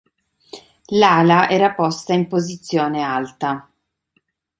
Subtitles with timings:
[0.97, 3.71] L'ala era posta in posizione alta.